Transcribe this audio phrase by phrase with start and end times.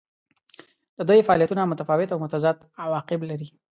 [0.97, 3.47] د دوی فعالیتونه متفاوت او متضاد عواقب لري.